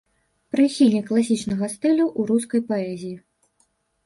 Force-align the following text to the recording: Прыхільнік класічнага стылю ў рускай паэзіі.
Прыхільнік 0.53 1.05
класічнага 1.11 1.69
стылю 1.75 2.05
ў 2.19 2.31
рускай 2.33 2.61
паэзіі. 2.71 3.15